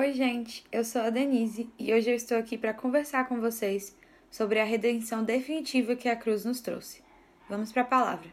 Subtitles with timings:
[0.00, 3.94] Oi, gente, eu sou a Denise e hoje eu estou aqui para conversar com vocês
[4.30, 7.02] sobre a redenção definitiva que a cruz nos trouxe.
[7.50, 8.32] Vamos para a palavra.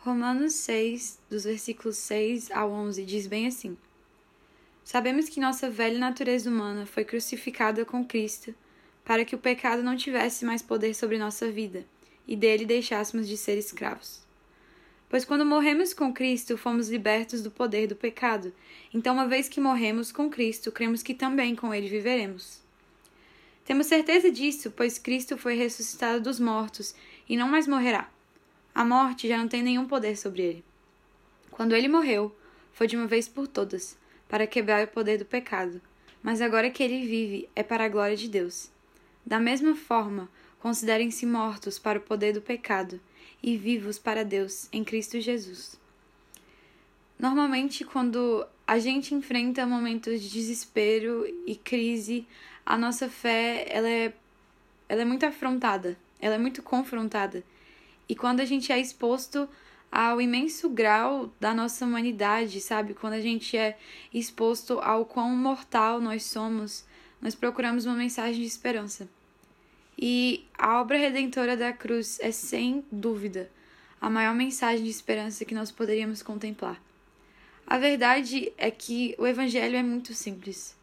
[0.00, 3.78] Romanos 6, dos versículos 6 ao 11, diz bem assim:
[4.84, 8.54] Sabemos que nossa velha natureza humana foi crucificada com Cristo
[9.02, 11.86] para que o pecado não tivesse mais poder sobre nossa vida
[12.28, 14.20] e dele deixássemos de ser escravos.
[15.10, 18.54] Pois quando morremos com Cristo, fomos libertos do poder do pecado.
[18.94, 22.62] Então, uma vez que morremos com Cristo, cremos que também com ele viveremos.
[23.64, 26.94] Temos certeza disso, pois Cristo foi ressuscitado dos mortos
[27.28, 28.08] e não mais morrerá.
[28.72, 30.64] A morte já não tem nenhum poder sobre ele.
[31.50, 32.32] Quando ele morreu,
[32.72, 33.98] foi de uma vez por todas,
[34.28, 35.82] para quebrar o poder do pecado.
[36.22, 38.70] Mas agora que ele vive, é para a glória de Deus.
[39.26, 43.00] Da mesma forma, considerem-se mortos para o poder do pecado
[43.42, 45.78] e vivos para Deus em Cristo Jesus.
[47.18, 52.26] Normalmente, quando a gente enfrenta momentos de desespero e crise,
[52.64, 54.12] a nossa fé ela é,
[54.88, 57.42] ela é muito afrontada, ela é muito confrontada.
[58.08, 59.48] E quando a gente é exposto
[59.90, 62.94] ao imenso grau da nossa humanidade, sabe?
[62.94, 63.76] Quando a gente é
[64.14, 66.84] exposto ao quão mortal nós somos,
[67.20, 69.08] nós procuramos uma mensagem de esperança.
[70.02, 73.50] E a obra redentora da cruz é, sem dúvida,
[74.00, 76.82] a maior mensagem de esperança que nós poderíamos contemplar.
[77.66, 80.74] A verdade é que o Evangelho é muito simples.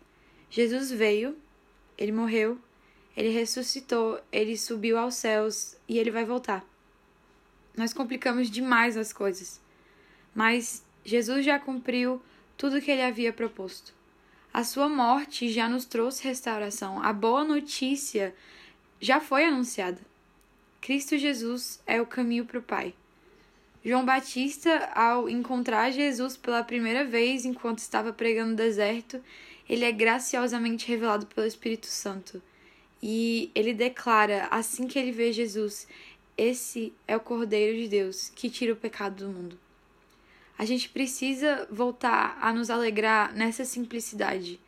[0.51, 1.35] Jesus veio,
[1.97, 2.59] ele morreu,
[3.15, 6.63] ele ressuscitou, ele subiu aos céus e ele vai voltar.
[7.75, 9.59] Nós complicamos demais as coisas,
[10.35, 12.21] mas Jesus já cumpriu
[12.55, 13.95] tudo o que ele havia proposto.
[14.53, 17.01] A sua morte já nos trouxe restauração.
[17.01, 18.33] A boa notícia
[18.99, 19.99] já foi anunciada.
[20.81, 22.93] Cristo Jesus é o caminho para o Pai.
[23.83, 29.21] João Batista, ao encontrar Jesus pela primeira vez enquanto estava pregando no deserto,
[29.69, 32.41] ele é graciosamente revelado pelo Espírito Santo.
[33.01, 35.87] E ele declara, assim que ele vê Jesus,
[36.37, 39.57] esse é o Cordeiro de Deus que tira o pecado do mundo.
[40.57, 44.59] A gente precisa voltar a nos alegrar nessa simplicidade.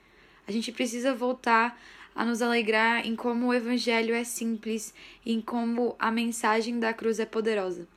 [0.47, 1.79] A gente precisa voltar
[2.15, 4.93] a nos alegrar em como o Evangelho é simples
[5.25, 7.87] e em como a mensagem da cruz é poderosa.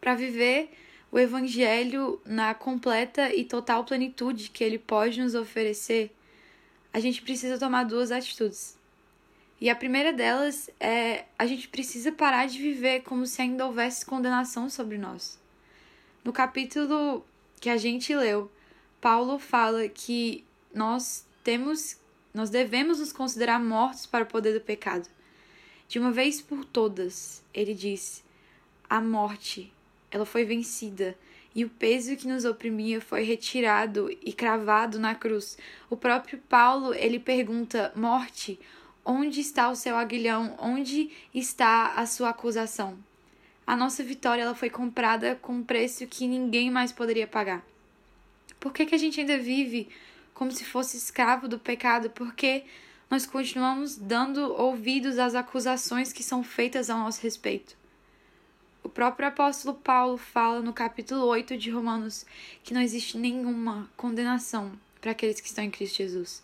[0.00, 0.70] Para viver
[1.10, 6.10] o Evangelho na completa e total plenitude que ele pode nos oferecer,
[6.92, 8.76] a gente precisa tomar duas atitudes.
[9.60, 14.04] E a primeira delas é a gente precisa parar de viver como se ainda houvesse
[14.04, 15.38] condenação sobre nós.
[16.22, 17.24] No capítulo
[17.60, 18.50] que a gente leu,
[19.00, 20.44] Paulo fala que
[20.74, 21.98] nós temos
[22.36, 25.08] nós devemos nos considerar mortos para o poder do pecado.
[25.88, 28.22] De uma vez por todas, ele diz:
[28.90, 29.72] a morte,
[30.10, 31.16] ela foi vencida
[31.54, 35.56] e o peso que nos oprimia foi retirado e cravado na cruz.
[35.88, 38.60] O próprio Paulo, ele pergunta: morte,
[39.02, 40.56] onde está o seu aguilhão?
[40.58, 42.98] Onde está a sua acusação?
[43.66, 47.64] A nossa vitória ela foi comprada com um preço que ninguém mais poderia pagar.
[48.60, 49.88] Por que, que a gente ainda vive
[50.36, 52.64] como se fosse escravo do pecado, porque
[53.10, 57.74] nós continuamos dando ouvidos às acusações que são feitas ao nosso respeito.
[58.84, 62.26] O próprio apóstolo Paulo fala no capítulo 8 de Romanos
[62.62, 66.42] que não existe nenhuma condenação para aqueles que estão em Cristo Jesus.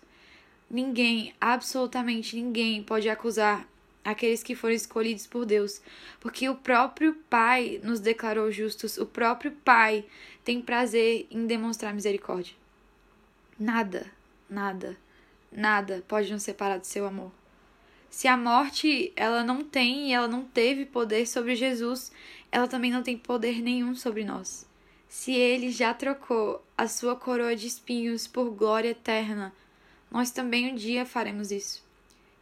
[0.71, 3.69] Ninguém, absolutamente ninguém, pode acusar
[4.03, 5.83] aqueles que foram escolhidos por Deus,
[6.19, 10.03] porque o próprio Pai nos declarou justos, o próprio Pai
[10.43, 12.62] tem prazer em demonstrar misericórdia.
[13.63, 14.07] Nada,
[14.51, 14.97] nada,
[15.53, 17.31] nada pode nos separar do seu amor.
[18.11, 22.11] Se a morte ela não tem e ela não teve poder sobre Jesus,
[22.51, 24.67] ela também não tem poder nenhum sobre nós.
[25.09, 29.53] Se ele já trocou a sua coroa de espinhos por glória eterna,
[30.11, 31.85] nós também um dia faremos isso.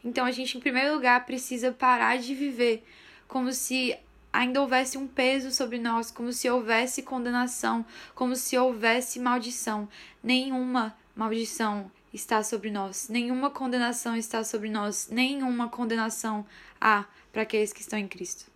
[0.03, 2.83] Então a gente, em primeiro lugar, precisa parar de viver
[3.29, 3.95] como se
[4.33, 9.87] ainda houvesse um peso sobre nós, como se houvesse condenação, como se houvesse maldição.
[10.23, 16.45] Nenhuma maldição está sobre nós, nenhuma condenação está sobre nós, nenhuma condenação
[16.81, 18.51] há para aqueles que estão em Cristo.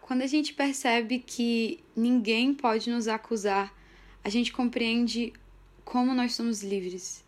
[0.00, 3.72] Quando a gente percebe que ninguém pode nos acusar,
[4.22, 5.32] a gente compreende
[5.84, 7.24] como nós somos livres.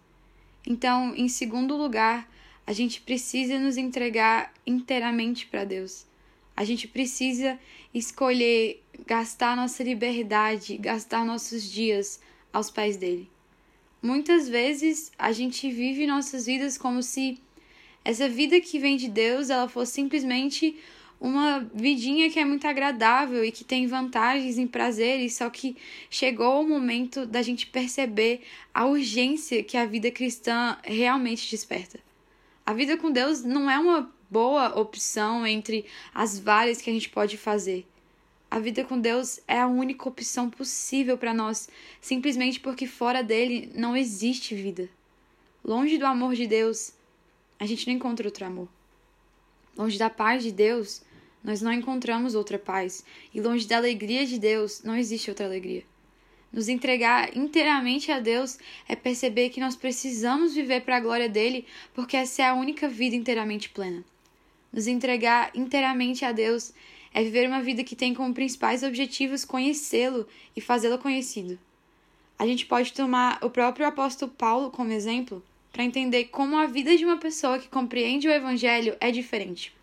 [0.67, 2.29] Então, em segundo lugar,
[2.67, 6.05] a gente precisa nos entregar inteiramente para Deus.
[6.57, 7.59] A gente precisa
[7.95, 12.21] escolher gastar nossa liberdade, gastar nossos dias
[12.53, 13.31] aos pés dele.
[14.07, 17.41] Muitas vezes a gente vive nossas vidas como se
[18.05, 20.79] essa vida que vem de Deus, ela fosse simplesmente
[21.21, 25.77] uma vidinha que é muito agradável e que tem vantagens e prazeres, só que
[26.09, 28.43] chegou o momento da gente perceber
[28.73, 31.99] a urgência que a vida cristã realmente desperta.
[32.65, 37.09] A vida com Deus não é uma boa opção entre as várias que a gente
[37.09, 37.85] pode fazer.
[38.57, 41.69] A vida com Deus é a única opção possível para nós,
[42.01, 44.89] simplesmente porque fora dele não existe vida.
[45.63, 46.95] Longe do amor de Deus,
[47.61, 48.67] a gente não encontra outro amor.
[49.77, 51.03] Longe da paz de Deus,
[51.45, 53.05] nós não encontramos outra paz.
[53.35, 55.85] E longe da alegria de Deus, não existe outra alegria.
[56.51, 58.59] Nos entregar inteiramente a Deus
[58.89, 62.89] é perceber que nós precisamos viver para a glória dele, porque essa é a única
[62.89, 64.03] vida inteiramente plena.
[64.73, 66.73] Nos entregar inteiramente a Deus
[67.13, 71.59] é viver uma vida que tem como principais objetivos conhecê-lo e fazê-lo conhecido.
[72.39, 75.43] A gente pode tomar o próprio apóstolo Paulo como exemplo
[75.73, 79.75] para entender como a vida de uma pessoa que compreende o Evangelho é diferente.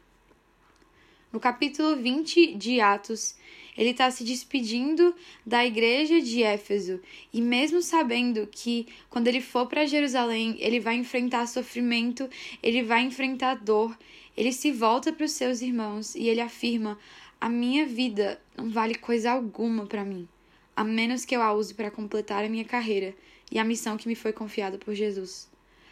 [1.31, 3.35] No capítulo 20 de Atos,
[3.75, 5.15] ele está se despedindo
[5.45, 6.99] da igreja de Éfeso
[7.33, 12.29] e, mesmo sabendo que quando ele for para Jerusalém ele vai enfrentar sofrimento,
[12.61, 13.97] ele vai enfrentar dor,
[14.35, 16.97] ele se volta para os seus irmãos e ele afirma:
[17.39, 20.27] A minha vida não vale coisa alguma para mim,
[20.75, 23.15] a menos que eu a use para completar a minha carreira
[23.51, 25.51] e a missão que me foi confiada por Jesus.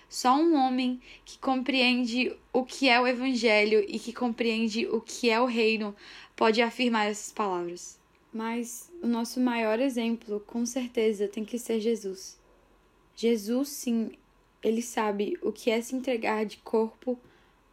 [0.10, 5.30] Só um homem que compreende o que é o Evangelho e que compreende o que
[5.30, 5.96] é o reino
[6.36, 7.98] pode afirmar essas palavras.
[8.34, 12.38] Mas o nosso maior exemplo, com certeza, tem que ser Jesus.
[13.16, 14.12] Jesus, sim,
[14.64, 17.18] ele sabe o que é se entregar de corpo,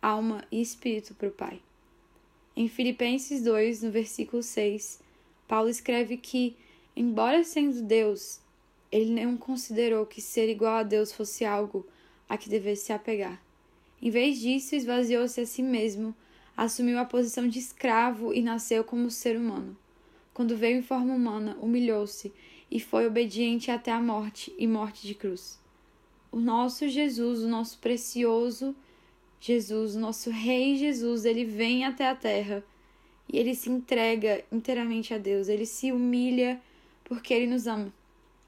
[0.00, 1.60] alma e espírito para o Pai.
[2.56, 5.00] Em Filipenses 2, no versículo 6,
[5.46, 6.56] Paulo escreve que,
[6.96, 8.40] embora sendo Deus,
[8.90, 11.86] ele não considerou que ser igual a Deus fosse algo
[12.28, 13.42] a que devesse se apegar.
[14.00, 16.14] Em vez disso, esvaziou-se a si mesmo,
[16.56, 19.76] assumiu a posição de escravo e nasceu como ser humano.
[20.34, 22.32] Quando veio em forma humana, humilhou-se
[22.70, 25.58] e foi obediente até a morte e morte de cruz.
[26.30, 28.76] O nosso Jesus, o nosso precioso
[29.40, 32.64] Jesus, nosso Rei Jesus, ele vem até a terra
[33.28, 36.60] e ele se entrega inteiramente a Deus, ele se humilha
[37.04, 37.92] porque ele nos ama,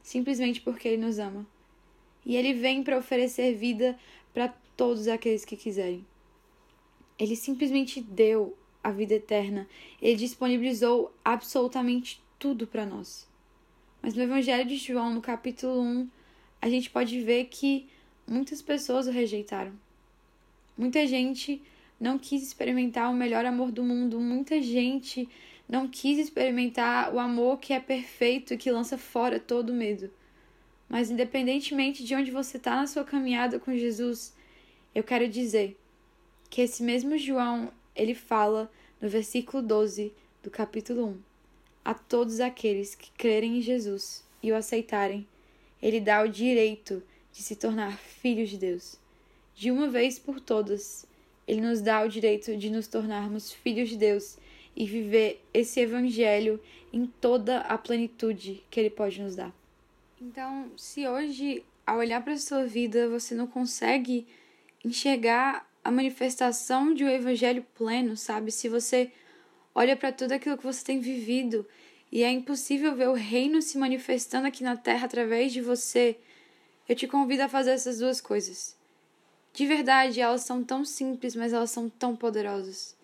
[0.03, 1.47] simplesmente porque ele nos ama
[2.25, 3.99] e ele vem para oferecer vida
[4.33, 6.05] para todos aqueles que quiserem.
[7.19, 9.69] Ele simplesmente deu a vida eterna,
[10.01, 13.29] ele disponibilizou absolutamente tudo para nós.
[14.01, 16.09] Mas no Evangelho de João, no capítulo 1,
[16.63, 17.89] a gente pode ver que
[18.27, 19.73] muitas pessoas o rejeitaram.
[20.81, 21.61] Muita gente
[22.01, 25.29] não quis experimentar o melhor amor do mundo, muita gente
[25.69, 30.11] não quis experimentar o amor que é perfeito e que lança fora todo medo.
[30.89, 34.35] Mas independentemente de onde você está na sua caminhada com Jesus,
[34.95, 35.77] eu quero dizer
[36.49, 38.73] que esse mesmo João, ele fala
[39.03, 41.19] no versículo 12 do capítulo 1,
[41.85, 45.29] a todos aqueles que crerem em Jesus e o aceitarem,
[45.83, 47.03] ele dá o direito
[47.35, 49.00] de se tornar filhos de Deus.
[49.61, 51.05] De uma vez por todas,
[51.47, 54.39] ele nos dá o direito de nos tornarmos filhos de Deus
[54.75, 56.59] e viver esse evangelho
[56.91, 59.55] em toda a plenitude que ele pode nos dar.
[60.19, 64.27] Então, se hoje, ao olhar para a sua vida, você não consegue
[64.83, 68.51] enxergar a manifestação de um evangelho pleno, sabe?
[68.51, 69.13] Se você
[69.75, 71.67] olha para tudo aquilo que você tem vivido
[72.11, 76.17] e é impossível ver o reino se manifestando aqui na terra através de você,
[76.89, 78.80] eu te convido a fazer essas duas coisas.
[79.53, 82.97] De verdade, elas são tão simples, mas elas são tão poderosas.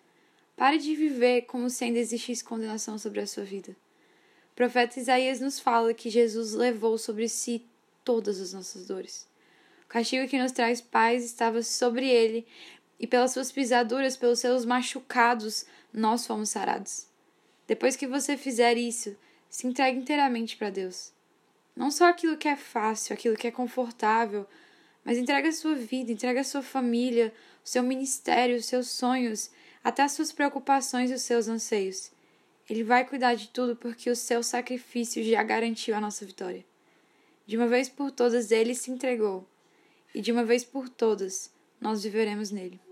[0.55, 3.75] Pare de viver como se ainda existisse condenação sobre a sua vida
[4.57, 7.63] profeta Isaías nos fala que Jesus levou sobre si
[8.03, 9.27] todas as nossas dores.
[9.85, 12.43] O castigo que nos traz paz estava sobre ele,
[12.99, 15.63] e pelas suas pisaduras, pelos seus machucados,
[15.93, 17.05] nós fomos sarados.
[17.67, 19.15] Depois que você fizer isso,
[19.47, 21.13] se entregue inteiramente para Deus.
[21.75, 24.47] Não só aquilo que é fácil, aquilo que é confortável,
[25.07, 27.33] mas entregue a sua vida, entregue a sua família,
[27.63, 29.49] o seu ministério, os seus sonhos,
[29.81, 32.11] até as suas preocupações e os seus anseios.
[32.69, 36.65] Ele vai cuidar de tudo porque o seu sacrifício já garantiu a nossa vitória.
[37.45, 39.47] De uma vez por todas ele se entregou,
[40.13, 42.86] e de uma vez por todas nós viveremos nele.